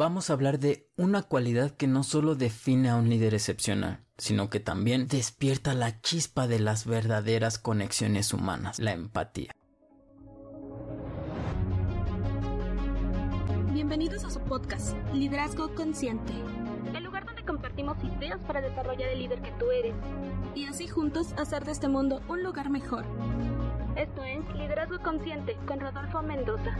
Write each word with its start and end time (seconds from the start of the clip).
vamos 0.00 0.30
a 0.30 0.32
hablar 0.32 0.58
de 0.58 0.88
una 0.96 1.22
cualidad 1.22 1.72
que 1.72 1.86
no 1.86 2.04
solo 2.04 2.34
define 2.34 2.88
a 2.88 2.96
un 2.96 3.10
líder 3.10 3.34
excepcional, 3.34 4.02
sino 4.16 4.48
que 4.48 4.58
también 4.58 5.08
despierta 5.08 5.74
la 5.74 6.00
chispa 6.00 6.46
de 6.46 6.58
las 6.58 6.86
verdaderas 6.86 7.58
conexiones 7.58 8.32
humanas, 8.32 8.78
la 8.78 8.92
empatía. 8.92 9.52
Bienvenidos 13.74 14.24
a 14.24 14.30
su 14.30 14.40
podcast, 14.40 14.96
Liderazgo 15.12 15.74
Consciente, 15.74 16.32
el 16.94 17.04
lugar 17.04 17.26
donde 17.26 17.44
compartimos 17.44 17.98
ideas 18.02 18.40
para 18.46 18.62
desarrollar 18.62 19.10
el 19.10 19.18
líder 19.18 19.42
que 19.42 19.52
tú 19.58 19.70
eres 19.70 19.94
y 20.54 20.64
así 20.64 20.88
juntos 20.88 21.34
hacer 21.36 21.66
de 21.66 21.72
este 21.72 21.88
mundo 21.88 22.22
un 22.26 22.42
lugar 22.42 22.70
mejor. 22.70 23.04
Esto 23.96 24.24
es 24.24 24.40
Liderazgo 24.56 24.98
Consciente 25.02 25.58
con 25.66 25.78
Rodolfo 25.78 26.22
Mendoza. 26.22 26.74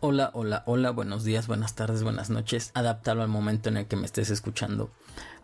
Hola, 0.00 0.30
hola, 0.34 0.62
hola, 0.66 0.90
buenos 0.90 1.24
días, 1.24 1.46
buenas 1.46 1.74
tardes, 1.74 2.02
buenas 2.02 2.28
noches. 2.28 2.70
Adaptalo 2.74 3.22
al 3.22 3.28
momento 3.28 3.70
en 3.70 3.78
el 3.78 3.86
que 3.86 3.96
me 3.96 4.04
estés 4.04 4.28
escuchando. 4.28 4.90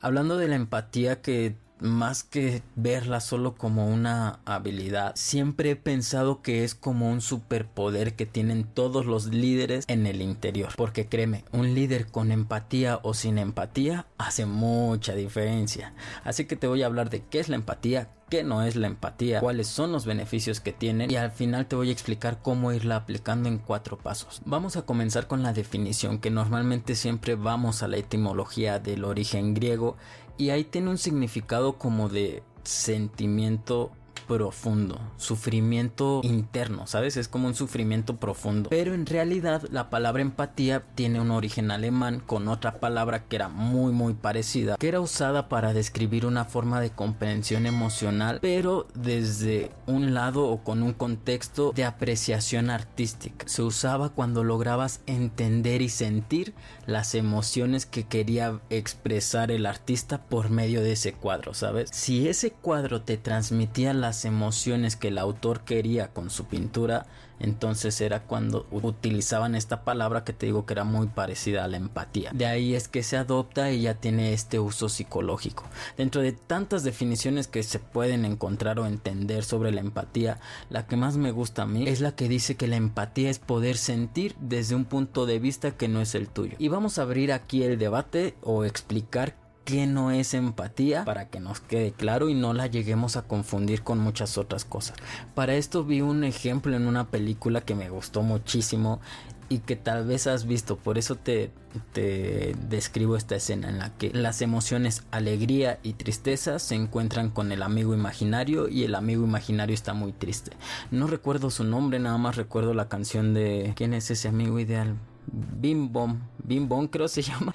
Hablando 0.03 0.37
de 0.37 0.47
la 0.47 0.57
empatía 0.57 1.23
que 1.23 1.57
más 1.83 2.23
que 2.23 2.63
verla 2.77 3.21
solo 3.21 3.55
como 3.55 3.89
una 3.89 4.41
habilidad, 4.45 5.13
siempre 5.17 5.73
he 5.73 5.77
pensado 5.77 6.43
que 6.43 6.65
es 6.65 6.75
como 6.75 7.11
un 7.11 7.21
superpoder 7.21 8.15
que 8.15 8.27
tienen 8.27 8.65
todos 8.65 9.07
los 9.07 9.27
líderes 9.27 9.85
en 9.89 10.07
el 10.07 10.23
interior. 10.23 10.71
Porque 10.77 11.07
créeme, 11.07 11.45
un 11.53 11.75
líder 11.75 12.07
con 12.07 12.33
empatía 12.33 13.01
o 13.03 13.15
sin 13.15 13.39
empatía 13.39 14.07
hace 14.19 14.47
mucha 14.47 15.15
diferencia. 15.15 15.95
Así 16.25 16.45
que 16.47 16.57
te 16.57 16.67
voy 16.67 16.83
a 16.83 16.87
hablar 16.87 17.11
de 17.11 17.23
qué 17.23 17.41
es 17.41 17.49
la 17.49 17.57
empatía, 17.57 18.09
qué 18.33 18.45
no 18.45 18.62
es 18.62 18.77
la 18.77 18.87
empatía, 18.87 19.41
cuáles 19.41 19.67
son 19.67 19.93
los 19.93 20.07
beneficios 20.07 20.61
que 20.61 20.73
tienen 20.73 21.11
y 21.11 21.17
al 21.17 21.33
final 21.33 21.67
te 21.67 21.77
voy 21.77 21.91
a 21.91 21.93
explicar 21.93 22.39
cómo 22.41 22.73
irla 22.73 22.97
aplicando 22.97 23.47
en 23.47 23.59
cuatro 23.59 23.99
pasos. 23.99 24.41
Vamos 24.47 24.77
a 24.77 24.87
comenzar 24.87 25.27
con 25.27 25.43
la 25.43 25.53
definición 25.53 26.19
que 26.19 26.31
normalmente 26.31 26.95
siempre 26.95 27.35
vamos 27.35 27.83
a 27.83 27.89
la 27.89 27.99
etimología 27.99 28.78
del 28.78 29.05
origen 29.05 29.53
griego 29.53 29.99
y 30.36 30.50
ahí 30.50 30.64
tiene 30.64 30.91
un 30.91 30.98
significado 30.98 31.75
como 31.75 32.08
de 32.08 32.42
sentimiento 32.64 33.92
profundo, 34.27 35.01
sufrimiento 35.17 36.20
interno, 36.23 36.87
¿sabes? 36.87 37.17
Es 37.17 37.28
como 37.28 37.47
un 37.47 37.55
sufrimiento 37.55 38.17
profundo. 38.17 38.70
Pero 38.70 38.95
en 38.95 39.06
realidad 39.06 39.62
la 39.70 39.91
palabra 39.91 40.23
empatía 40.23 40.84
tiene 40.95 41.20
un 41.20 41.31
origen 41.31 41.70
alemán 41.70 42.20
con 42.25 42.48
otra 42.48 42.81
palabra 42.81 43.25
que 43.25 43.37
era 43.37 43.48
muy 43.48 43.93
muy 43.93 44.15
parecida, 44.15 44.77
que 44.77 44.89
era 44.89 45.00
usada 45.00 45.48
para 45.48 45.73
describir 45.73 46.27
una 46.27 46.45
forma 46.45 46.81
de 46.81 46.91
comprensión 46.91 47.67
emocional, 47.67 48.39
pero 48.41 48.87
desde 48.95 49.70
un 49.87 50.15
lado 50.15 50.47
o 50.48 50.62
con 50.62 50.83
un 50.83 50.93
contexto 50.93 51.73
de 51.75 51.84
apreciación 51.84 52.70
artística. 52.70 53.47
Se 53.48 53.62
usaba 53.62 54.11
cuando 54.11 54.45
lograbas 54.45 55.00
entender 55.06 55.83
y 55.83 55.89
sentir 55.89 56.55
las 56.87 57.15
emociones 57.15 57.87
que 57.87 58.05
quería 58.05 58.61
expresar 58.70 59.50
el 59.50 59.67
artista 59.67 60.23
por 60.23 60.50
medio 60.50 60.83
de 60.83 60.93
ese 60.93 61.12
cuadro, 61.12 61.55
¿sabes? 61.55 61.91
Si 61.93 62.28
ese 62.28 62.50
cuadro 62.50 63.03
te 63.03 63.17
transmitía 63.17 63.95
las 63.95 64.22
emociones 64.25 64.97
que 64.97 65.09
el 65.09 65.19
autor 65.19 65.61
quería 65.61 66.09
con 66.09 66.31
su 66.31 66.45
pintura, 66.45 67.06
entonces 67.42 68.01
era 68.01 68.23
cuando 68.23 68.67
utilizaban 68.70 69.56
esta 69.56 69.83
palabra 69.83 70.23
que 70.23 70.33
te 70.33 70.47
digo 70.47 70.65
que 70.65 70.75
era 70.75 70.84
muy 70.84 71.09
parecida 71.09 71.65
a 71.65 71.69
la 71.69 71.77
empatía. 71.77 72.31
De 72.33 72.47
ahí 72.47 72.75
es 72.75 72.87
que 72.87 73.03
se 73.03 73.17
adopta 73.17 73.73
y 73.73 73.83
ya 73.83 73.95
tiene 73.95 74.33
este 74.33 74.61
uso 74.61 74.89
psicológico. 74.89 75.65
Dentro 75.97 76.23
de 76.23 76.33
tantas 76.33 76.84
definiciones 76.84 77.48
que 77.48 77.65
se 77.65 77.81
pueden 77.81 78.25
encontrar 78.25 78.78
o 78.78 78.87
entender 78.87 79.43
sobre 79.43 79.73
la 79.73 79.81
empatía, 79.81 80.39
la 80.70 80.87
que 80.87 80.97
más 80.97 81.17
me 81.17 81.33
gusta 81.33 81.62
a 81.62 81.67
mí 81.67 81.89
es 81.89 82.00
la 82.00 82.15
que 82.15 82.28
dice 82.28 82.56
que 82.56 82.69
la 82.69 82.77
empatía 82.77 83.28
es 83.28 83.41
poder 83.41 83.77
sentir 83.77 84.37
desde 84.41 84.77
un 84.77 84.84
punto 84.84 85.27
de 85.27 85.41
vista 85.41 85.73
que 85.73 85.89
no 85.89 86.00
es 86.00 86.15
el 86.15 86.28
tuyo. 86.28 86.55
Y 86.59 86.69
vamos 86.69 86.98
a 86.98 87.03
abrir 87.03 87.33
aquí 87.33 87.65
el 87.65 87.77
debate 87.77 88.37
o 88.43 88.65
explicar 88.65 89.42
qué 89.65 89.87
no 89.87 90.11
es 90.11 90.35
empatía 90.35 91.05
para 91.05 91.29
que 91.29 91.41
nos 91.41 91.61
quede 91.61 91.93
claro 91.93 92.28
y 92.28 92.34
no 92.34 92.53
la 92.53 92.67
lleguemos 92.67 93.17
a 93.17 93.23
confundir 93.23 93.83
con 93.83 93.99
muchas 93.99 94.39
otras 94.39 94.65
cosas. 94.65 94.97
Para 95.34 95.55
esto 95.55 95.84
vi 95.84 96.00
un 96.00 96.25
ejemplo 96.25 96.77
en 96.77 96.87
una 96.87 97.09
película 97.09 97.61
que 97.61 97.75
me 97.75 97.89
gustó 97.89 98.22
muchísimo 98.22 99.01
y 99.49 99.59
que 99.59 99.77
tal 99.77 100.06
vez 100.06 100.27
has 100.27 100.47
visto, 100.47 100.78
por 100.78 100.97
eso 100.97 101.17
te, 101.17 101.51
te 101.93 102.56
describo 102.71 103.17
esta 103.17 103.37
escena 103.37 103.69
en 103.69 103.78
la 103.78 103.91
que 103.91 104.11
las 104.11 104.41
emociones 104.41 105.05
alegría 105.11 105.78
y 105.83 105.93
tristeza 105.93 106.59
se 106.59 106.75
encuentran 106.75 107.28
con 107.28 107.53
el 107.53 107.62
amigo 107.62 107.93
imaginario 107.93 108.69
y 108.69 108.84
el 108.84 108.95
amigo 108.95 109.25
imaginario 109.25 109.75
está 109.75 109.93
muy 109.93 110.12
triste. 110.12 110.53
No 110.91 111.06
recuerdo 111.06 111.51
su 111.51 111.65
nombre, 111.65 111.99
nada 111.99 112.17
más 112.17 112.37
recuerdo 112.37 112.72
la 112.72 112.89
canción 112.89 113.34
de 113.34 113.75
¿quién 113.77 113.93
es 113.93 114.11
ese 114.11 114.28
amigo 114.28 114.59
ideal? 114.59 114.97
Bim 115.27 115.93
Bom, 115.93 116.21
Bim 116.43 116.67
Bom 116.67 116.87
creo 116.89 117.09
se 117.09 117.21
llama. 117.22 117.55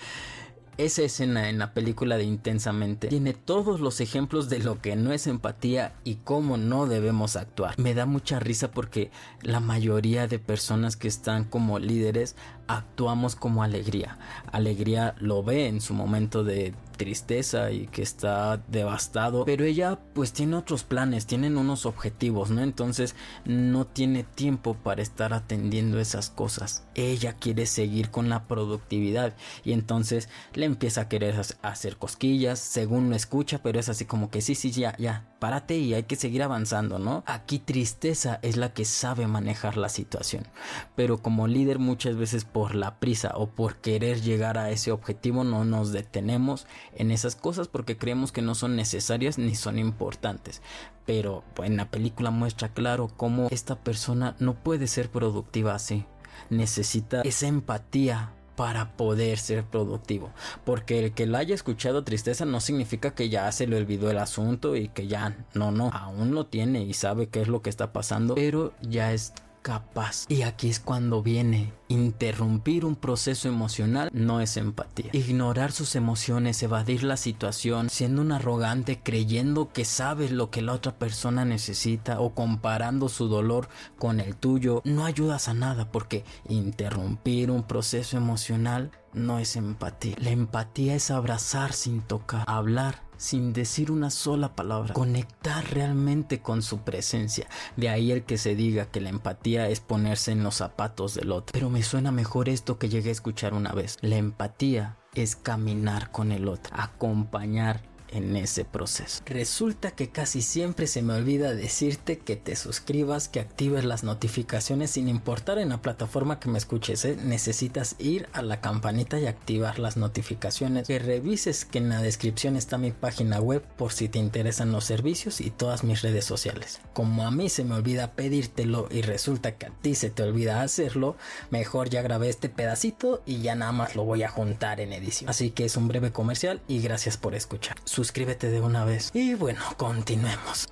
Esa 0.78 1.02
escena 1.02 1.50
en 1.50 1.58
la 1.58 1.74
película 1.74 2.18
de 2.18 2.24
Intensamente 2.24 3.08
tiene 3.08 3.34
todos 3.34 3.80
los 3.80 4.00
ejemplos 4.00 4.48
de 4.48 4.60
lo 4.60 4.80
que 4.80 4.96
no 4.96 5.12
es 5.12 5.26
empatía 5.26 5.96
y 6.04 6.16
cómo 6.18 6.58
no 6.58 6.86
debemos 6.86 7.36
actuar. 7.36 7.74
Me 7.80 7.96
da 7.96 8.06
mucha 8.06 8.40
risa 8.40 8.70
porque 8.70 9.10
la 9.42 9.60
mayoría 9.60 10.28
de 10.28 10.38
personas 10.38 10.96
que 10.96 11.08
están 11.08 11.46
como 11.46 11.80
líderes 11.80 12.36
actuamos 12.68 13.36
como 13.36 13.64
alegría. 13.64 14.20
Alegría 14.52 15.16
lo 15.20 15.42
ve 15.42 15.68
en 15.68 15.82
su 15.82 15.96
momento 15.96 16.44
de 16.44 16.76
tristeza 16.98 17.72
y 17.72 17.88
que 17.88 18.02
está 18.02 18.58
devastado, 18.68 19.46
pero 19.46 19.64
ella 19.64 20.00
pues 20.14 20.34
tiene 20.34 20.56
otros 20.56 20.84
planes, 20.84 21.26
tienen 21.26 21.58
unos 21.58 21.86
objetivos, 21.86 22.50
¿no? 22.50 22.62
Entonces 22.62 23.16
no 23.46 23.86
tiene 23.86 24.24
tiempo 24.24 24.74
para 24.74 25.02
estar 25.02 25.34
atendiendo 25.34 26.00
esas 26.00 26.30
cosas. 26.30 26.88
Ella 26.96 27.34
quiere 27.34 27.66
seguir 27.66 28.10
con 28.10 28.30
la 28.30 28.48
productividad 28.48 29.36
y 29.64 29.74
entonces 29.74 30.30
le 30.54 30.66
empieza 30.66 31.02
a 31.02 31.10
querer 31.10 31.40
hacer 31.62 31.98
cosquillas, 31.98 32.60
según 32.60 33.10
lo 33.10 33.16
escucha, 33.16 33.62
pero 33.64 33.80
es 33.80 33.90
así 33.90 34.06
como 34.06 34.30
que 34.30 34.42
sí, 34.42 34.56
sí, 34.56 34.72
ya, 34.72 34.96
ya, 34.98 35.26
párate 35.40 35.78
y 35.78 35.94
hay 35.94 36.04
que 36.04 36.16
seguir 36.16 36.44
avanzando, 36.44 37.00
¿no? 37.00 37.24
Aquí 37.26 37.60
tristeza 37.60 38.40
es 38.42 38.58
la 38.58 38.74
que 38.74 38.86
sabe 38.86 39.28
manejar 39.28 39.78
la 39.78 39.90
situación, 39.90 40.48
pero 40.96 41.18
como 41.22 41.48
líder 41.48 41.80
muchas 41.80 42.16
veces 42.16 42.46
por 42.46 42.76
la 42.76 43.00
prisa 43.00 43.34
o 43.36 43.48
por 43.48 43.78
querer 43.78 44.22
llegar 44.22 44.58
a 44.58 44.70
ese 44.72 44.92
objetivo 44.92 45.44
no 45.44 45.66
nos 45.66 45.92
detenemos 45.92 46.68
en 46.96 47.12
esas 47.12 47.36
cosas 47.36 47.68
porque 47.68 47.98
creemos 47.98 48.32
que 48.32 48.42
no 48.42 48.56
son 48.56 48.76
necesarias 48.76 49.38
ni 49.38 49.56
son 49.56 49.80
importantes. 49.80 50.62
Pero 51.06 51.44
en 51.64 51.78
la 51.78 51.90
película 51.90 52.32
muestra 52.32 52.70
claro 52.70 53.10
cómo 53.16 53.48
esta 53.50 53.76
persona 53.76 54.36
no 54.40 54.56
puede 54.56 54.88
ser 54.88 55.10
productiva 55.10 55.74
así. 55.74 56.06
Necesita 56.50 57.22
esa 57.22 57.48
empatía 57.48 58.34
para 58.58 58.98
poder 58.98 59.38
ser 59.38 59.64
productivo. 59.64 60.32
Porque 60.66 61.00
el 61.00 61.14
que 61.14 61.28
la 61.28 61.38
haya 61.38 61.56
escuchado 61.56 62.04
tristeza 62.04 62.44
no 62.44 62.60
significa 62.60 63.12
que 63.12 63.30
ya 63.30 63.50
se 63.52 63.68
le 63.68 63.78
olvidó 63.78 64.10
el 64.12 64.18
asunto 64.18 64.76
y 64.76 64.90
que 64.90 65.08
ya 65.08 65.38
no, 65.54 65.72
no, 65.72 65.92
aún 65.94 66.34
lo 66.34 66.48
tiene 66.48 66.82
y 66.82 66.94
sabe 66.94 67.30
qué 67.30 67.42
es 67.42 67.48
lo 67.48 67.62
que 67.62 67.70
está 67.70 67.94
pasando, 67.94 68.34
pero 68.36 68.74
ya 68.82 69.14
es 69.14 69.32
capaz. 69.68 70.26
Y 70.30 70.44
aquí 70.44 70.70
es 70.70 70.80
cuando 70.80 71.22
viene. 71.22 71.74
Interrumpir 71.90 72.86
un 72.86 72.96
proceso 72.96 73.50
emocional 73.50 74.10
no 74.14 74.40
es 74.40 74.56
empatía. 74.56 75.10
Ignorar 75.12 75.74
sus 75.74 75.98
emociones, 75.98 76.64
evadir 76.64 77.04
la 77.04 77.18
situación, 77.18 77.90
siendo 77.90 78.22
un 78.22 78.32
arrogante, 78.32 79.02
creyendo 79.04 79.74
que 79.74 79.84
sabes 79.84 80.32
lo 80.32 80.52
que 80.52 80.62
la 80.62 80.72
otra 80.72 80.98
persona 80.98 81.44
necesita 81.44 82.22
o 82.22 82.34
comparando 82.34 83.10
su 83.10 83.28
dolor 83.28 83.68
con 84.00 84.22
el 84.22 84.38
tuyo, 84.38 84.82
no 84.86 85.06
ayudas 85.06 85.50
a 85.50 85.54
nada 85.54 85.92
porque 85.92 86.24
interrumpir 86.48 87.52
un 87.52 87.64
proceso 87.64 88.16
emocional 88.16 88.92
no 89.18 89.40
es 89.40 89.56
empatía. 89.56 90.16
La 90.20 90.30
empatía 90.30 90.96
es 90.96 91.12
abrazar 91.12 91.74
sin 91.74 92.02
tocar, 92.02 92.44
hablar 92.48 93.04
sin 93.18 93.52
decir 93.52 93.92
una 93.92 94.10
sola 94.10 94.56
palabra, 94.56 94.94
conectar 94.94 95.64
realmente 95.74 96.40
con 96.40 96.62
su 96.62 96.80
presencia. 96.80 97.48
De 97.76 97.90
ahí 97.90 98.12
el 98.12 98.24
que 98.24 98.38
se 98.38 98.56
diga 98.56 98.86
que 98.86 99.02
la 99.02 99.10
empatía 99.10 99.68
es 99.70 99.80
ponerse 99.80 100.32
en 100.32 100.44
los 100.44 100.56
zapatos 100.56 101.16
del 101.16 101.32
otro. 101.32 101.54
Pero 101.54 101.70
me 101.70 101.84
suena 101.84 102.12
mejor 102.12 102.48
esto 102.48 102.78
que 102.78 102.90
llegué 102.90 103.10
a 103.10 103.14
escuchar 103.14 103.54
una 103.54 103.72
vez. 103.72 103.98
La 104.02 104.18
empatía 104.18 104.98
es 105.16 105.36
caminar 105.36 106.12
con 106.12 106.32
el 106.32 106.48
otro, 106.48 106.76
acompañar 106.78 107.82
en 108.12 108.36
ese 108.36 108.66
proceso. 108.66 109.22
Resulta 109.26 109.92
que 109.92 110.10
casi 110.10 110.42
siempre 110.42 110.88
se 110.88 111.02
me 111.02 111.14
olvida 111.14 111.54
decirte 111.54 112.20
que 112.20 112.36
te 112.36 112.56
suscribas, 112.56 113.28
que 113.28 113.40
actives 113.40 113.86
las 113.86 114.04
notificaciones 114.04 114.92
sin 114.92 115.10
importar 115.10 115.60
en 115.60 115.70
la 115.70 115.82
plataforma 115.82 116.40
que 116.40 116.50
me 116.50 116.58
escuches. 116.58 117.06
¿eh? 117.06 117.18
Necesitas 117.22 117.96
ir 118.00 118.28
a 118.34 118.42
la 118.42 118.62
campanita 118.62 119.20
y 119.20 119.28
activar 119.28 119.80
las 119.80 119.98
notificaciones. 119.98 120.88
Que 120.88 121.00
revises 121.00 121.66
que 121.66 121.80
en 121.80 121.90
la 121.90 122.02
descripción 122.02 122.56
está 122.56 122.78
mi 122.78 122.92
página 122.92 123.40
web 123.40 123.64
por 123.78 123.92
si 123.92 124.10
te 124.10 124.20
interesan 124.20 124.72
los 124.72 124.86
servicios 124.86 125.42
y 125.42 125.50
todas 125.50 125.84
mis 125.84 126.02
redes 126.02 126.26
sociales. 126.26 126.80
Como 126.94 127.26
a 127.26 127.32
mí 127.32 127.50
se 127.50 127.64
me 127.64 127.76
olvida 127.76 128.14
pedírtelo 128.14 128.88
y 128.92 129.02
resulta 129.02 129.54
que 129.54 129.68
a 129.68 129.72
ti 129.82 129.96
se 129.96 130.10
te 130.10 130.24
olvida 130.24 130.62
hacerlo, 130.62 131.16
mejor 131.50 131.90
ya 131.90 132.02
grabé 132.02 132.30
este 132.30 132.50
pedacito 132.50 133.22
y 133.26 133.42
ya 133.42 133.56
nada 133.56 133.72
más 133.72 133.96
lo 133.96 134.04
voy 134.04 134.24
a 134.24 134.30
juntar 134.30 134.80
en 134.80 134.94
edición. 134.94 135.30
Así 135.30 135.52
que 135.52 135.66
es 135.66 135.78
un 135.78 135.88
breve 135.88 136.12
comercial 136.12 136.62
y 136.68 136.82
gracias 136.82 137.18
por 137.18 137.36
escuchar 137.36 137.78
suscríbete 137.98 138.52
de 138.52 138.62
una 138.62 138.86
vez. 138.86 139.10
Y 139.16 139.34
bueno, 139.34 139.60
continuemos. 139.76 140.68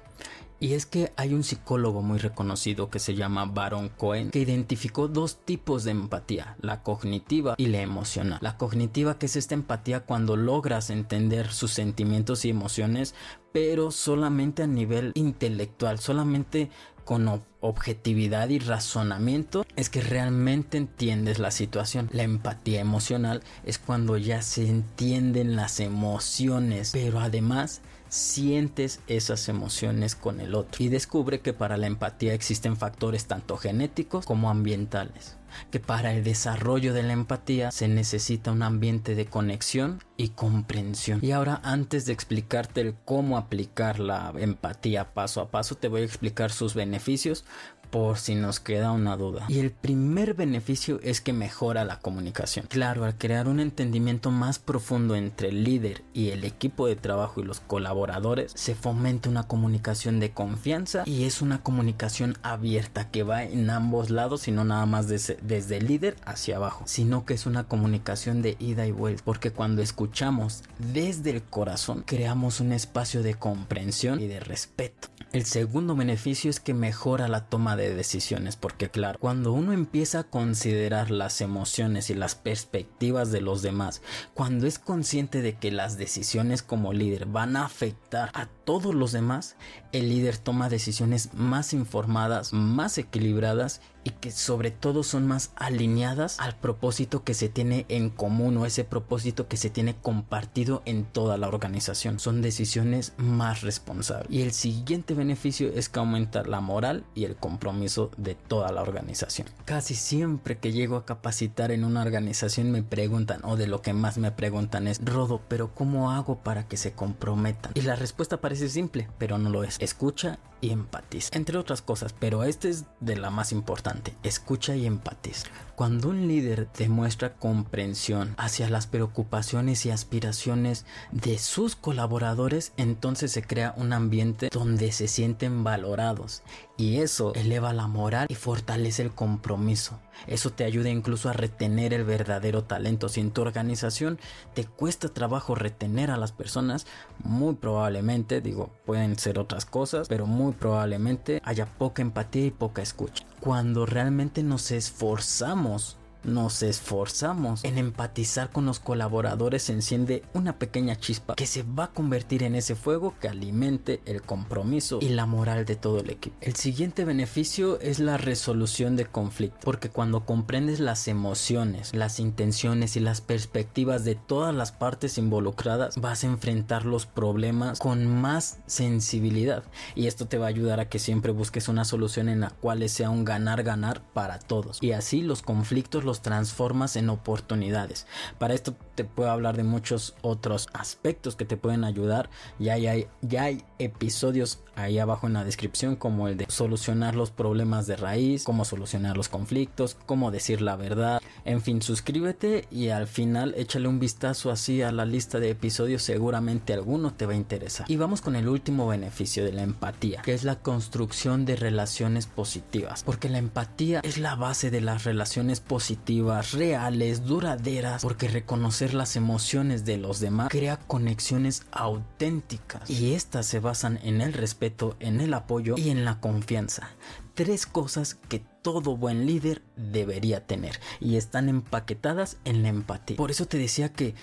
Y 0.59 0.73
es 0.73 0.85
que 0.85 1.11
hay 1.17 1.33
un 1.33 1.43
psicólogo 1.43 2.03
muy 2.03 2.19
reconocido 2.19 2.91
que 2.91 2.99
se 2.99 3.15
llama 3.15 3.45
Baron 3.45 3.89
Cohen 3.89 4.29
que 4.29 4.39
identificó 4.39 5.07
dos 5.07 5.43
tipos 5.43 5.83
de 5.83 5.91
empatía, 5.91 6.55
la 6.61 6.83
cognitiva 6.83 7.55
y 7.57 7.65
la 7.65 7.81
emocional. 7.81 8.37
La 8.43 8.57
cognitiva 8.57 9.17
que 9.17 9.25
es 9.25 9.37
esta 9.37 9.55
empatía 9.55 10.01
cuando 10.01 10.37
logras 10.37 10.91
entender 10.91 11.51
sus 11.51 11.71
sentimientos 11.71 12.45
y 12.45 12.51
emociones 12.51 13.15
pero 13.55 13.89
solamente 13.89 14.63
a 14.63 14.67
nivel 14.67 15.13
intelectual, 15.15 15.97
solamente 15.99 16.69
con 17.05 17.43
objetividad 17.61 18.49
y 18.49 18.59
razonamiento 18.59 19.65
es 19.75 19.89
que 19.89 20.01
realmente 20.01 20.77
entiendes 20.77 21.39
la 21.39 21.51
situación. 21.51 22.09
La 22.11 22.23
empatía 22.23 22.81
emocional 22.81 23.43
es 23.63 23.77
cuando 23.77 24.17
ya 24.17 24.41
se 24.41 24.67
entienden 24.67 25.55
las 25.55 25.79
emociones, 25.79 26.89
pero 26.91 27.19
además 27.19 27.81
sientes 28.09 28.99
esas 29.07 29.49
emociones 29.49 30.15
con 30.15 30.39
el 30.39 30.55
otro. 30.55 30.83
Y 30.83 30.89
descubre 30.89 31.39
que 31.39 31.53
para 31.53 31.77
la 31.77 31.87
empatía 31.87 32.33
existen 32.33 32.77
factores 32.77 33.25
tanto 33.25 33.57
genéticos 33.57 34.25
como 34.25 34.49
ambientales 34.49 35.37
que 35.71 35.79
para 35.79 36.13
el 36.13 36.23
desarrollo 36.23 36.93
de 36.93 37.03
la 37.03 37.13
empatía 37.13 37.71
se 37.71 37.87
necesita 37.87 38.51
un 38.51 38.63
ambiente 38.63 39.15
de 39.15 39.25
conexión 39.25 40.03
y 40.17 40.29
comprensión. 40.29 41.19
Y 41.21 41.31
ahora 41.31 41.59
antes 41.63 42.05
de 42.05 42.13
explicarte 42.13 42.81
el 42.81 42.95
cómo 43.05 43.37
aplicar 43.37 43.99
la 43.99 44.33
empatía 44.37 45.13
paso 45.13 45.41
a 45.41 45.51
paso, 45.51 45.75
te 45.75 45.87
voy 45.87 46.01
a 46.01 46.05
explicar 46.05 46.51
sus 46.51 46.73
beneficios 46.73 47.45
por 47.95 48.17
si 48.17 48.35
nos 48.35 48.59
queda 48.59 48.91
una 48.91 49.15
duda. 49.15 49.45
Y 49.47 49.59
el 49.59 49.71
primer 49.71 50.33
beneficio 50.33 50.99
es 51.01 51.21
que 51.21 51.31
mejora 51.31 51.85
la 51.85 51.97
comunicación. 51.99 52.65
Claro, 52.67 53.05
al 53.05 53.17
crear 53.17 53.47
un 53.47 53.61
entendimiento 53.61 54.31
más 54.31 54.59
profundo 54.59 55.15
entre 55.15 55.47
el 55.47 55.63
líder 55.63 56.03
y 56.13 56.31
el 56.31 56.43
equipo 56.43 56.87
de 56.87 56.97
trabajo 56.97 57.39
y 57.39 57.45
los 57.45 57.61
colaboradores, 57.61 58.51
se 58.53 58.75
fomenta 58.75 59.29
una 59.29 59.43
comunicación 59.43 60.19
de 60.19 60.31
confianza 60.31 61.03
y 61.05 61.23
es 61.23 61.41
una 61.41 61.63
comunicación 61.63 62.37
abierta 62.43 63.09
que 63.11 63.23
va 63.23 63.43
en 63.43 63.69
ambos 63.69 64.09
lados 64.09 64.49
y 64.49 64.51
no 64.51 64.65
nada 64.65 64.85
más 64.85 65.07
desde, 65.07 65.37
desde 65.41 65.77
el 65.77 65.87
líder 65.87 66.17
hacia 66.25 66.57
abajo, 66.57 66.83
sino 66.87 67.25
que 67.25 67.33
es 67.33 67.45
una 67.45 67.63
comunicación 67.63 68.41
de 68.41 68.57
ida 68.59 68.85
y 68.85 68.91
vuelta, 68.91 69.23
porque 69.23 69.51
cuando 69.51 69.81
escuchamos 69.81 70.63
desde 70.79 71.29
el 71.29 71.43
corazón, 71.43 72.03
creamos 72.05 72.59
un 72.59 72.73
espacio 72.73 73.23
de 73.23 73.35
comprensión 73.35 74.19
y 74.19 74.27
de 74.27 74.41
respeto. 74.41 75.14
El 75.31 75.45
segundo 75.45 75.95
beneficio 75.95 76.49
es 76.49 76.59
que 76.59 76.73
mejora 76.73 77.27
la 77.27 77.49
toma 77.49 77.75
de 77.75 77.93
decisiones, 77.93 78.55
porque 78.55 78.89
claro, 78.89 79.19
cuando 79.19 79.51
uno 79.51 79.73
empieza 79.73 80.19
a 80.19 80.23
considerar 80.23 81.11
las 81.11 81.41
emociones 81.41 82.09
y 82.09 82.13
las 82.13 82.35
perspectivas 82.35 83.31
de 83.31 83.41
los 83.41 83.61
demás, 83.61 84.01
cuando 84.33 84.65
es 84.65 84.79
consciente 84.79 85.41
de 85.41 85.55
que 85.57 85.71
las 85.71 85.97
decisiones 85.97 86.63
como 86.63 86.93
líder 86.93 87.25
van 87.25 87.57
a 87.57 87.65
afectar 87.65 88.31
a 88.33 88.45
todos 88.45 88.95
los 88.95 89.11
demás, 89.11 89.57
el 89.91 90.09
líder 90.09 90.37
toma 90.37 90.69
decisiones 90.69 91.33
más 91.33 91.73
informadas, 91.73 92.53
más 92.53 92.97
equilibradas 92.97 93.81
y 94.05 94.11
que 94.11 94.31
sobre 94.31 94.71
todo 94.71 95.03
son 95.03 95.27
más 95.27 95.51
alineadas 95.55 96.39
al 96.39 96.55
propósito 96.55 97.25
que 97.25 97.33
se 97.33 97.49
tiene 97.49 97.85
en 97.89 98.09
común 98.09 98.55
o 98.55 98.65
ese 98.65 98.85
propósito 98.85 99.49
que 99.49 99.57
se 99.57 99.69
tiene 99.69 99.95
compartido 99.95 100.83
en 100.85 101.03
toda 101.05 101.37
la 101.37 101.47
organización. 101.47 102.19
Son 102.19 102.41
decisiones 102.41 103.13
más 103.17 103.61
responsables. 103.61 104.31
Y 104.31 104.43
el 104.43 104.53
siguiente 104.53 105.15
beneficio 105.15 105.69
es 105.73 105.89
que 105.89 105.99
aumenta 105.99 106.43
la 106.43 106.61
moral 106.61 107.03
y 107.15 107.25
el 107.25 107.35
compromiso 107.35 108.11
de 108.15 108.35
toda 108.35 108.71
la 108.71 108.83
organización. 108.83 109.49
Casi 109.65 109.95
siempre 109.95 110.59
que 110.59 110.71
llego 110.71 110.97
a 110.97 111.05
capacitar 111.05 111.71
en 111.71 111.83
una 111.83 112.03
organización 112.03 112.71
me 112.71 112.83
preguntan 112.83 113.41
o 113.43 113.55
de 113.57 113.65
lo 113.65 113.81
que 113.81 113.93
más 113.93 114.19
me 114.19 114.31
preguntan 114.31 114.87
es 114.87 115.03
Rodo, 115.03 115.41
pero 115.47 115.73
¿cómo 115.73 116.11
hago 116.11 116.43
para 116.43 116.67
que 116.67 116.77
se 116.77 116.93
comprometan? 116.93 117.71
Y 117.73 117.81
la 117.81 117.95
respuesta 117.95 118.39
parece 118.39 118.69
simple, 118.69 119.09
pero 119.17 119.39
no 119.39 119.49
lo 119.49 119.63
es. 119.63 119.77
Escucha 119.79 120.37
y. 120.71 121.29
Entre 121.33 121.57
otras 121.57 121.81
cosas, 121.81 122.13
pero 122.17 122.43
este 122.43 122.69
es 122.69 122.85
de 122.99 123.15
la 123.15 123.29
más 123.29 123.51
importante. 123.51 124.15
Escucha 124.23 124.75
y 124.75 124.85
empatiza. 124.85 125.47
Cuando 125.75 126.09
un 126.09 126.27
líder 126.27 126.69
demuestra 126.77 127.33
comprensión 127.33 128.33
hacia 128.37 128.69
las 128.69 128.87
preocupaciones 128.87 129.85
y 129.85 129.91
aspiraciones 129.91 130.85
de 131.11 131.37
sus 131.37 131.75
colaboradores, 131.75 132.71
entonces 132.77 133.31
se 133.33 133.43
crea 133.43 133.73
un 133.75 133.91
ambiente 133.91 134.49
donde 134.51 134.91
se 134.93 135.07
sienten 135.09 135.63
valorados 135.65 136.43
y 136.77 136.97
eso 136.97 137.33
eleva 137.35 137.73
la 137.73 137.87
moral 137.87 138.27
y 138.29 138.35
fortalece 138.35 139.01
el 139.01 139.11
compromiso. 139.11 139.99
Eso 140.27 140.51
te 140.51 140.63
ayuda 140.63 140.89
incluso 140.89 141.29
a 141.29 141.33
retener 141.33 141.93
el 141.93 142.03
verdadero 142.03 142.63
talento. 142.63 143.09
Si 143.09 143.21
en 143.21 143.31
tu 143.31 143.41
organización 143.41 144.19
te 144.53 144.65
cuesta 144.65 145.09
trabajo 145.09 145.55
retener 145.55 146.11
a 146.11 146.17
las 146.17 146.31
personas, 146.31 146.85
muy 147.23 147.55
probablemente, 147.55 148.41
digo, 148.41 148.71
pueden 148.85 149.17
ser 149.17 149.39
otras 149.39 149.65
cosas, 149.65 150.07
pero 150.07 150.25
muy 150.25 150.53
probablemente 150.53 151.41
haya 151.43 151.65
poca 151.65 152.01
empatía 152.01 152.45
y 152.45 152.51
poca 152.51 152.81
escucha. 152.81 153.25
Cuando 153.39 153.85
realmente 153.85 154.43
nos 154.43 154.71
esforzamos 154.71 155.97
nos 156.25 156.63
esforzamos 156.63 157.63
en 157.63 157.77
empatizar 157.77 158.49
con 158.51 158.65
los 158.65 158.79
colaboradores 158.79 159.63
se 159.63 159.73
enciende 159.73 160.23
una 160.33 160.57
pequeña 160.57 160.95
chispa 160.95 161.35
que 161.35 161.45
se 161.45 161.63
va 161.63 161.85
a 161.85 161.91
convertir 161.91 162.43
en 162.43 162.55
ese 162.55 162.75
fuego 162.75 163.13
que 163.19 163.27
alimente 163.27 164.01
el 164.05 164.21
compromiso 164.21 164.99
y 165.01 165.09
la 165.09 165.25
moral 165.25 165.65
de 165.65 165.75
todo 165.75 165.99
el 165.99 166.09
equipo. 166.09 166.35
El 166.41 166.55
siguiente 166.55 167.05
beneficio 167.05 167.79
es 167.79 167.99
la 167.99 168.17
resolución 168.17 168.95
de 168.95 169.05
conflictos, 169.05 169.63
porque 169.63 169.89
cuando 169.89 170.25
comprendes 170.25 170.79
las 170.79 171.07
emociones, 171.07 171.93
las 171.93 172.19
intenciones 172.19 172.95
y 172.95 172.99
las 172.99 173.21
perspectivas 173.21 174.03
de 174.05 174.15
todas 174.15 174.53
las 174.53 174.71
partes 174.71 175.17
involucradas, 175.17 175.99
vas 175.99 176.23
a 176.23 176.27
enfrentar 176.27 176.85
los 176.85 177.05
problemas 177.05 177.79
con 177.79 178.07
más 178.07 178.59
sensibilidad 178.65 179.63
y 179.95 180.07
esto 180.07 180.27
te 180.27 180.37
va 180.37 180.45
a 180.45 180.49
ayudar 180.49 180.79
a 180.79 180.89
que 180.89 180.99
siempre 180.99 181.31
busques 181.31 181.67
una 181.67 181.85
solución 181.85 182.29
en 182.29 182.41
la 182.41 182.49
cual 182.49 182.87
sea 182.89 183.09
un 183.09 183.25
ganar-ganar 183.25 184.01
para 184.13 184.39
todos 184.39 184.79
y 184.81 184.91
así 184.91 185.21
los 185.21 185.41
conflictos 185.41 186.03
los 186.03 186.14
transformas 186.21 186.95
en 186.95 187.09
oportunidades. 187.09 188.07
Para 188.37 188.53
esto 188.53 188.75
te 188.95 189.03
puedo 189.03 189.29
hablar 189.29 189.57
de 189.57 189.63
muchos 189.63 190.15
otros 190.21 190.67
aspectos 190.73 191.35
que 191.35 191.45
te 191.45 191.57
pueden 191.57 191.83
ayudar. 191.83 192.29
Ya 192.59 192.73
hay, 192.73 193.07
ya 193.21 193.43
hay 193.43 193.63
episodios 193.79 194.59
ahí 194.75 194.99
abajo 194.99 195.27
en 195.27 195.33
la 195.33 195.43
descripción 195.43 195.95
como 195.95 196.27
el 196.27 196.37
de 196.37 196.45
solucionar 196.49 197.15
los 197.15 197.31
problemas 197.31 197.87
de 197.87 197.95
raíz, 197.95 198.43
cómo 198.43 198.65
solucionar 198.65 199.17
los 199.17 199.29
conflictos, 199.29 199.97
cómo 200.05 200.31
decir 200.31 200.61
la 200.61 200.75
verdad. 200.75 201.21
En 201.45 201.61
fin, 201.61 201.81
suscríbete 201.81 202.67
y 202.71 202.89
al 202.89 203.07
final 203.07 203.53
échale 203.57 203.87
un 203.87 203.99
vistazo 203.99 204.51
así 204.51 204.81
a 204.81 204.91
la 204.91 205.05
lista 205.05 205.39
de 205.39 205.51
episodios, 205.51 206.01
seguramente 206.01 206.73
alguno 206.73 207.13
te 207.13 207.25
va 207.25 207.33
a 207.33 207.37
interesar. 207.37 207.89
Y 207.89 207.97
vamos 207.97 208.21
con 208.21 208.35
el 208.35 208.47
último 208.47 208.87
beneficio 208.87 209.45
de 209.45 209.53
la 209.53 209.63
empatía, 209.63 210.21
que 210.21 210.33
es 210.33 210.43
la 210.43 210.57
construcción 210.57 211.45
de 211.45 211.55
relaciones 211.55 212.25
positivas, 212.27 213.03
porque 213.03 213.29
la 213.29 213.37
empatía 213.37 214.01
es 214.03 214.17
la 214.17 214.35
base 214.35 214.71
de 214.71 214.81
las 214.81 215.03
relaciones 215.03 215.59
positivas, 215.59 216.04
reales, 216.51 217.25
duraderas, 217.25 218.01
porque 218.01 218.27
reconocer 218.27 218.93
las 218.93 219.15
emociones 219.15 219.85
de 219.85 219.97
los 219.97 220.19
demás 220.19 220.49
crea 220.49 220.77
conexiones 220.77 221.63
auténticas 221.71 222.89
y 222.89 223.13
estas 223.13 223.45
se 223.45 223.59
basan 223.59 223.99
en 224.03 224.21
el 224.21 224.33
respeto, 224.33 224.95
en 224.99 225.21
el 225.21 225.33
apoyo 225.33 225.75
y 225.77 225.89
en 225.89 226.05
la 226.05 226.19
confianza. 226.19 226.89
Tres 227.33 227.65
cosas 227.65 228.15
que 228.29 228.41
todo 228.61 228.95
buen 228.95 229.25
líder 229.25 229.61
debería 229.75 230.45
tener 230.45 230.79
y 230.99 231.17
están 231.17 231.49
empaquetadas 231.49 232.37
en 232.45 232.63
la 232.63 232.69
empatía. 232.69 233.17
Por 233.17 233.31
eso 233.31 233.45
te 233.45 233.57
decía 233.57 233.89
que 233.89 234.15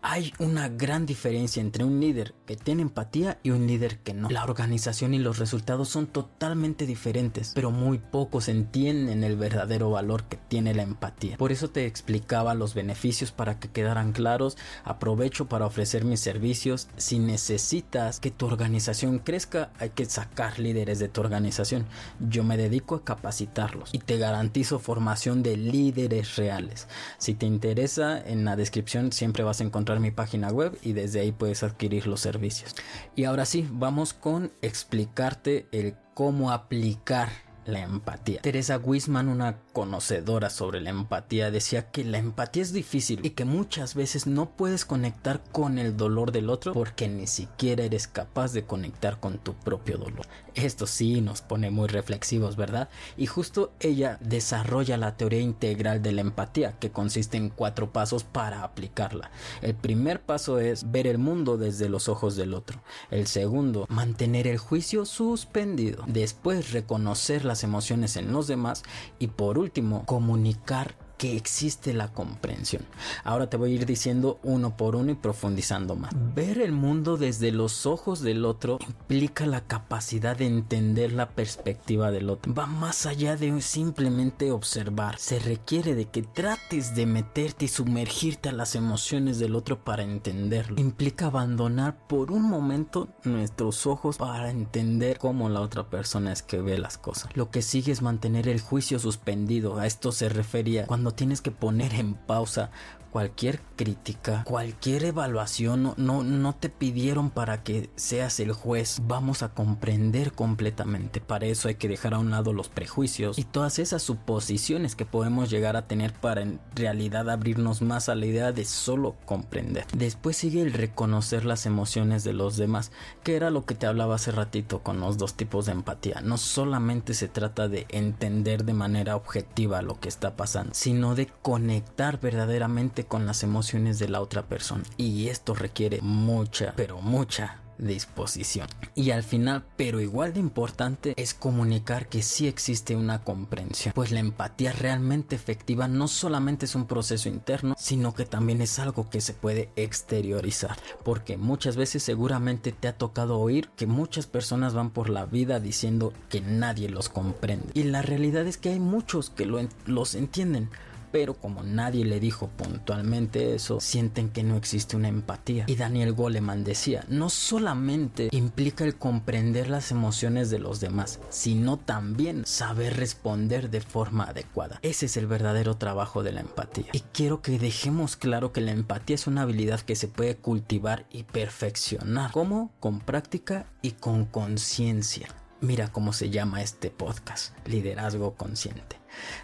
hay 0.00 0.32
una 0.38 0.68
gran 0.68 1.06
diferencia 1.06 1.60
entre 1.60 1.84
un 1.84 2.00
líder 2.00 2.34
que 2.46 2.56
tiene 2.56 2.82
empatía 2.82 3.38
y 3.42 3.50
un 3.50 3.66
líder 3.66 3.98
que 3.98 4.14
no. 4.14 4.30
La 4.30 4.44
organización 4.44 5.12
y 5.12 5.18
los 5.18 5.38
resultados 5.38 5.88
son 5.88 6.06
totalmente 6.06 6.86
diferentes, 6.86 7.52
pero 7.54 7.70
muy 7.70 7.98
pocos 7.98 8.48
entienden 8.48 9.24
el 9.24 9.36
verdadero 9.36 9.90
valor 9.90 10.24
que 10.24 10.36
tiene 10.36 10.72
la 10.72 10.82
empatía. 10.82 11.36
Por 11.36 11.50
eso 11.50 11.70
te 11.70 11.86
explicaba 11.86 12.54
los 12.54 12.74
beneficios 12.74 13.32
para 13.32 13.58
que 13.58 13.70
quedaran 13.70 14.12
claros. 14.12 14.56
Aprovecho 14.84 15.48
para 15.48 15.66
ofrecer 15.66 16.04
mis 16.04 16.20
servicios. 16.20 16.88
Si 16.96 17.18
necesitas 17.18 18.20
que 18.20 18.30
tu 18.30 18.46
organización 18.46 19.18
crezca, 19.18 19.70
hay 19.78 19.90
que 19.90 20.04
sacar 20.04 20.58
líderes 20.60 21.00
de 21.00 21.08
tu 21.08 21.20
organización. 21.20 21.86
Yo 22.20 22.44
me 22.44 22.56
dedico 22.56 22.94
a 22.94 23.04
capacitarlos 23.04 23.90
y 23.92 23.98
te 23.98 24.16
garantizo 24.16 24.78
formación 24.78 25.42
de 25.42 25.56
líderes 25.56 26.36
reales. 26.36 26.86
Si 27.18 27.34
te 27.34 27.46
interesa, 27.46 28.20
en 28.24 28.44
la 28.44 28.54
descripción 28.54 29.12
siempre 29.12 29.42
vas 29.42 29.60
a 29.60 29.64
encontrar 29.64 29.87
mi 29.96 30.10
página 30.10 30.48
web 30.48 30.78
y 30.82 30.92
desde 30.92 31.20
ahí 31.20 31.32
puedes 31.32 31.62
adquirir 31.62 32.06
los 32.06 32.20
servicios. 32.20 32.76
Y 33.16 33.24
ahora 33.24 33.44
sí, 33.44 33.66
vamos 33.70 34.12
con 34.12 34.52
explicarte 34.62 35.66
el 35.72 35.96
cómo 36.14 36.50
aplicar 36.50 37.28
la 37.68 37.80
empatía. 37.80 38.40
Teresa 38.40 38.78
Wisman, 38.78 39.28
una 39.28 39.58
conocedora 39.72 40.50
sobre 40.50 40.80
la 40.80 40.90
empatía, 40.90 41.50
decía 41.50 41.90
que 41.90 42.02
la 42.02 42.18
empatía 42.18 42.62
es 42.62 42.72
difícil 42.72 43.24
y 43.24 43.30
que 43.30 43.44
muchas 43.44 43.94
veces 43.94 44.26
no 44.26 44.50
puedes 44.50 44.84
conectar 44.84 45.42
con 45.52 45.78
el 45.78 45.96
dolor 45.96 46.32
del 46.32 46.50
otro 46.50 46.72
porque 46.72 47.08
ni 47.08 47.26
siquiera 47.26 47.84
eres 47.84 48.08
capaz 48.08 48.52
de 48.52 48.64
conectar 48.64 49.20
con 49.20 49.38
tu 49.38 49.54
propio 49.54 49.98
dolor. 49.98 50.26
Esto 50.54 50.86
sí 50.86 51.20
nos 51.20 51.42
pone 51.42 51.70
muy 51.70 51.88
reflexivos, 51.88 52.56
¿verdad? 52.56 52.88
Y 53.16 53.26
justo 53.26 53.70
ella 53.78 54.18
desarrolla 54.20 54.96
la 54.96 55.16
teoría 55.16 55.40
integral 55.40 56.02
de 56.02 56.12
la 56.12 56.22
empatía, 56.22 56.78
que 56.80 56.90
consiste 56.90 57.36
en 57.36 57.50
cuatro 57.50 57.92
pasos 57.92 58.24
para 58.24 58.64
aplicarla. 58.64 59.30
El 59.62 59.74
primer 59.74 60.20
paso 60.20 60.58
es 60.58 60.90
ver 60.90 61.06
el 61.06 61.18
mundo 61.18 61.58
desde 61.58 61.88
los 61.88 62.08
ojos 62.08 62.34
del 62.34 62.54
otro. 62.54 62.80
El 63.10 63.26
segundo, 63.26 63.86
mantener 63.88 64.48
el 64.48 64.58
juicio 64.58 65.04
suspendido. 65.04 66.02
Después, 66.08 66.72
reconocer 66.72 67.44
las 67.44 67.57
emociones 67.64 68.16
en 68.16 68.32
los 68.32 68.46
demás. 68.46 68.82
Y 69.18 69.28
por 69.28 69.58
último, 69.58 70.04
comunicar 70.06 70.94
que 71.18 71.36
existe 71.36 71.92
la 71.92 72.12
comprensión. 72.12 72.82
Ahora 73.24 73.50
te 73.50 73.56
voy 73.56 73.72
a 73.72 73.74
ir 73.74 73.86
diciendo 73.86 74.38
uno 74.42 74.76
por 74.76 74.96
uno 74.96 75.12
y 75.12 75.16
profundizando 75.16 75.96
más. 75.96 76.12
Ver 76.34 76.60
el 76.60 76.72
mundo 76.72 77.16
desde 77.16 77.52
los 77.52 77.84
ojos 77.84 78.22
del 78.22 78.44
otro 78.44 78.78
implica 78.86 79.44
la 79.44 79.62
capacidad 79.62 80.36
de 80.36 80.46
entender 80.46 81.12
la 81.12 81.30
perspectiva 81.30 82.10
del 82.10 82.30
otro. 82.30 82.54
Va 82.54 82.66
más 82.66 83.04
allá 83.04 83.36
de 83.36 83.60
simplemente 83.60 84.52
observar. 84.52 85.18
Se 85.18 85.38
requiere 85.38 85.94
de 85.94 86.06
que 86.06 86.22
trates 86.22 86.94
de 86.94 87.06
meterte 87.06 87.64
y 87.64 87.68
sumergirte 87.68 88.48
a 88.48 88.52
las 88.52 88.74
emociones 88.74 89.38
del 89.38 89.56
otro 89.56 89.84
para 89.84 90.04
entenderlo. 90.04 90.80
Implica 90.80 91.26
abandonar 91.26 92.06
por 92.06 92.30
un 92.30 92.42
momento 92.42 93.08
nuestros 93.24 93.86
ojos 93.86 94.18
para 94.18 94.50
entender 94.50 95.18
cómo 95.18 95.48
la 95.48 95.60
otra 95.60 95.90
persona 95.90 96.32
es 96.32 96.42
que 96.42 96.60
ve 96.60 96.78
las 96.78 96.98
cosas. 96.98 97.34
Lo 97.34 97.50
que 97.50 97.62
sigue 97.62 97.90
es 97.90 98.02
mantener 98.02 98.48
el 98.48 98.60
juicio 98.60 98.98
suspendido. 98.98 99.78
A 99.78 99.86
esto 99.86 100.12
se 100.12 100.28
refería 100.28 100.86
cuando 100.86 101.07
tienes 101.12 101.40
que 101.40 101.50
poner 101.50 101.94
en 101.94 102.14
pausa 102.14 102.70
cualquier 103.10 103.60
crítica, 103.76 104.42
cualquier 104.44 105.04
evaluación, 105.04 105.94
no, 105.96 106.22
no, 106.22 106.54
te 106.54 106.68
pidieron 106.68 107.30
para 107.30 107.62
que 107.62 107.90
seas 107.96 108.40
el 108.40 108.52
juez. 108.52 109.00
Vamos 109.06 109.42
a 109.42 109.50
comprender 109.50 110.32
completamente. 110.32 111.20
Para 111.20 111.46
eso 111.46 111.68
hay 111.68 111.76
que 111.76 111.88
dejar 111.88 112.14
a 112.14 112.18
un 112.18 112.30
lado 112.30 112.52
los 112.52 112.68
prejuicios 112.68 113.38
y 113.38 113.44
todas 113.44 113.78
esas 113.78 114.02
suposiciones 114.02 114.96
que 114.96 115.06
podemos 115.06 115.50
llegar 115.50 115.76
a 115.76 115.86
tener 115.86 116.12
para 116.12 116.42
en 116.42 116.60
realidad 116.74 117.30
abrirnos 117.30 117.82
más 117.82 118.08
a 118.08 118.14
la 118.14 118.26
idea 118.26 118.52
de 118.52 118.64
solo 118.64 119.16
comprender. 119.24 119.86
Después 119.96 120.36
sigue 120.36 120.62
el 120.62 120.72
reconocer 120.72 121.44
las 121.44 121.66
emociones 121.66 122.24
de 122.24 122.32
los 122.32 122.56
demás, 122.56 122.92
que 123.22 123.36
era 123.36 123.50
lo 123.50 123.64
que 123.64 123.74
te 123.74 123.86
hablaba 123.86 124.16
hace 124.16 124.32
ratito 124.32 124.80
con 124.82 125.00
los 125.00 125.18
dos 125.18 125.34
tipos 125.34 125.66
de 125.66 125.72
empatía. 125.72 126.20
No 126.22 126.36
solamente 126.36 127.14
se 127.14 127.28
trata 127.28 127.68
de 127.68 127.86
entender 127.90 128.64
de 128.64 128.74
manera 128.74 129.16
objetiva 129.16 129.82
lo 129.82 130.00
que 130.00 130.08
está 130.08 130.36
pasando, 130.36 130.74
sino 130.74 130.97
de 131.14 131.28
conectar 131.42 132.20
verdaderamente 132.20 133.04
con 133.04 133.26
las 133.26 133.42
emociones 133.42 133.98
de 133.98 134.08
la 134.08 134.20
otra 134.20 134.42
persona. 134.42 134.84
Y 134.96 135.28
esto 135.28 135.54
requiere 135.54 136.00
mucha, 136.02 136.72
pero 136.76 137.00
mucha 137.00 137.60
disposición. 137.78 138.68
Y 138.94 139.12
al 139.12 139.22
final, 139.22 139.64
pero 139.76 140.00
igual 140.00 140.32
de 140.32 140.40
importante, 140.40 141.14
es 141.16 141.34
comunicar 141.34 142.08
que 142.08 142.22
sí 142.22 142.46
existe 142.48 142.96
una 142.96 143.22
comprensión, 143.22 143.92
pues 143.94 144.10
la 144.10 144.20
empatía 144.20 144.72
realmente 144.72 145.36
efectiva 145.36 145.88
no 145.88 146.08
solamente 146.08 146.66
es 146.66 146.74
un 146.74 146.86
proceso 146.86 147.28
interno, 147.28 147.74
sino 147.78 148.14
que 148.14 148.24
también 148.24 148.60
es 148.60 148.78
algo 148.78 149.08
que 149.08 149.20
se 149.20 149.32
puede 149.32 149.70
exteriorizar, 149.76 150.76
porque 151.04 151.36
muchas 151.36 151.76
veces 151.76 152.02
seguramente 152.02 152.72
te 152.72 152.88
ha 152.88 152.96
tocado 152.96 153.38
oír 153.38 153.68
que 153.76 153.86
muchas 153.86 154.26
personas 154.26 154.74
van 154.74 154.90
por 154.90 155.08
la 155.08 155.24
vida 155.24 155.60
diciendo 155.60 156.12
que 156.28 156.40
nadie 156.40 156.88
los 156.88 157.08
comprende. 157.08 157.70
Y 157.74 157.84
la 157.84 158.02
realidad 158.02 158.46
es 158.46 158.58
que 158.58 158.70
hay 158.70 158.80
muchos 158.80 159.30
que 159.30 159.46
lo, 159.46 159.60
los 159.86 160.14
entienden, 160.14 160.68
pero 161.10 161.34
como 161.34 161.62
nadie 161.62 162.04
le 162.04 162.20
dijo 162.20 162.48
puntualmente 162.48 163.54
eso, 163.54 163.80
sienten 163.80 164.28
que 164.30 164.42
no 164.42 164.56
existe 164.56 164.96
una 164.96 165.08
empatía. 165.08 165.64
Y 165.66 165.76
Daniel 165.76 166.12
Goleman 166.12 166.64
decía, 166.64 167.04
no 167.08 167.30
solamente 167.30 168.28
implica 168.32 168.84
el 168.84 168.96
comprender 168.96 169.70
las 169.70 169.90
emociones 169.90 170.50
de 170.50 170.58
los 170.58 170.80
demás, 170.80 171.20
sino 171.30 171.76
también 171.76 172.44
saber 172.46 172.96
responder 172.96 173.70
de 173.70 173.80
forma 173.80 174.24
adecuada. 174.24 174.78
Ese 174.82 175.06
es 175.06 175.16
el 175.16 175.26
verdadero 175.26 175.76
trabajo 175.76 176.22
de 176.22 176.32
la 176.32 176.40
empatía. 176.40 176.86
Y 176.92 177.00
quiero 177.12 177.42
que 177.42 177.58
dejemos 177.58 178.16
claro 178.16 178.52
que 178.52 178.60
la 178.60 178.72
empatía 178.72 179.14
es 179.14 179.26
una 179.26 179.42
habilidad 179.42 179.80
que 179.80 179.96
se 179.96 180.08
puede 180.08 180.36
cultivar 180.36 181.06
y 181.10 181.24
perfeccionar. 181.24 182.30
¿Cómo? 182.32 182.72
Con 182.80 183.00
práctica 183.00 183.66
y 183.82 183.92
con 183.92 184.24
conciencia. 184.24 185.28
Mira 185.60 185.88
cómo 185.88 186.12
se 186.12 186.30
llama 186.30 186.62
este 186.62 186.88
podcast, 186.88 187.52
Liderazgo 187.66 188.34
Consciente. 188.34 188.96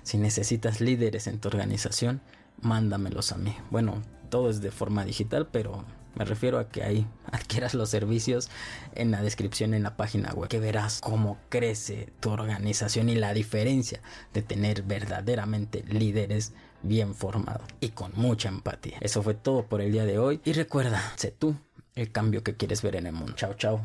Si 0.05 0.17
necesitas 0.17 0.81
líderes 0.81 1.27
en 1.27 1.41
tu 1.41 1.49
organización, 1.49 2.21
mándamelos 2.61 3.33
a 3.33 3.37
mí. 3.37 3.57
Bueno, 3.71 4.01
todo 4.31 4.49
es 4.49 4.61
de 4.61 4.71
forma 4.71 5.05
digital, 5.05 5.49
pero 5.51 5.85
me 6.15 6.25
refiero 6.25 6.61
a 6.61 6.69
que 6.69 6.85
ahí 6.85 7.05
adquieras 7.33 7.75
los 7.75 7.91
servicios 7.91 8.49
en 8.95 9.11
la 9.11 9.23
descripción 9.23 9.75
en 9.75 9.83
la 9.83 9.97
página 9.97 10.33
web, 10.33 10.49
que 10.49 10.61
verás 10.61 11.01
cómo 11.01 11.37
crece 11.49 12.13
tu 12.21 12.31
organización 12.31 13.09
y 13.09 13.17
la 13.17 13.35
diferencia 13.35 14.01
de 14.33 14.43
tener 14.43 14.83
verdaderamente 14.83 15.83
líderes 15.89 16.53
bien 16.85 17.17
formados 17.17 17.67
y 17.81 17.89
con 17.89 18.13
mucha 18.15 18.49
empatía. 18.49 18.99
Eso 19.01 19.21
fue 19.25 19.35
todo 19.35 19.67
por 19.67 19.81
el 19.81 19.91
día 19.91 20.05
de 20.05 20.21
hoy 20.21 20.41
y 20.45 20.53
recuerda, 20.53 21.03
sé 21.17 21.33
tú 21.33 21.57
el 21.97 22.13
cambio 22.13 22.45
que 22.45 22.55
quieres 22.55 22.83
ver 22.83 22.95
en 22.95 23.09
el 23.09 23.15
mundo. 23.15 23.33
Chao, 23.35 23.55
chao. 23.55 23.85